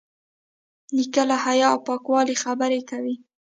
[0.95, 3.15] نیکه له حیا او پاکوالي خبرې کوي.